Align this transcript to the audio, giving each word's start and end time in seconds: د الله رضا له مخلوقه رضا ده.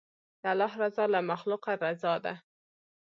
د 0.41 0.43
الله 0.51 0.73
رضا 0.83 1.05
له 1.13 1.19
مخلوقه 1.31 1.71
رضا 1.83 2.13
ده. 2.25 2.33